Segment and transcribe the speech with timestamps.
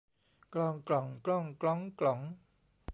[0.53, 2.19] กลอง กล่อง กล้อง กล๊อง กล๋อง